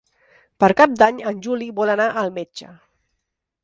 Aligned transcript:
Per 0.63 0.69
Cap 0.79 0.95
d'Any 1.03 1.21
en 1.33 1.45
Juli 1.49 1.71
vol 1.83 1.95
anar 1.97 2.11
al 2.25 2.37
metge. 2.43 2.77